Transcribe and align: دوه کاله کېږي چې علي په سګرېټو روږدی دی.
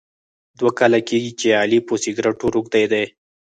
دوه 0.59 0.71
کاله 0.79 0.99
کېږي 1.09 1.31
چې 1.39 1.47
علي 1.61 1.79
په 1.87 1.93
سګرېټو 2.03 2.45
روږدی 2.55 2.85
دی. 2.91 3.05